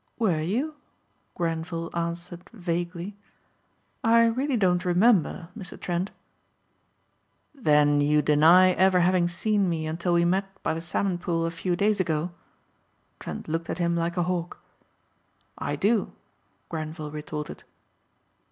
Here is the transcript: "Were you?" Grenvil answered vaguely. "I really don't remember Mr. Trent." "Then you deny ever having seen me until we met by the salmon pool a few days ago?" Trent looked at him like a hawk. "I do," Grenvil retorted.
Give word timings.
"Were 0.17 0.41
you?" 0.41 0.77
Grenvil 1.35 1.95
answered 1.95 2.49
vaguely. 2.51 3.15
"I 4.03 4.25
really 4.25 4.57
don't 4.57 4.83
remember 4.83 5.49
Mr. 5.55 5.79
Trent." 5.79 6.09
"Then 7.53 8.01
you 8.01 8.23
deny 8.23 8.71
ever 8.71 9.01
having 9.01 9.27
seen 9.27 9.69
me 9.69 9.85
until 9.85 10.13
we 10.15 10.25
met 10.25 10.47
by 10.63 10.73
the 10.73 10.81
salmon 10.81 11.19
pool 11.19 11.45
a 11.45 11.51
few 11.51 11.75
days 11.75 11.99
ago?" 11.99 12.31
Trent 13.19 13.47
looked 13.47 13.69
at 13.69 13.77
him 13.77 13.95
like 13.95 14.17
a 14.17 14.23
hawk. 14.23 14.59
"I 15.59 15.75
do," 15.75 16.13
Grenvil 16.67 17.11
retorted. 17.11 17.63